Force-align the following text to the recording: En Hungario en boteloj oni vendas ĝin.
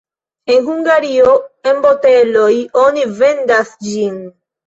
En 0.51 0.61
Hungario 0.69 1.33
en 1.71 1.83
boteloj 1.83 2.55
oni 2.85 3.05
vendas 3.21 3.77
ĝin. 3.91 4.19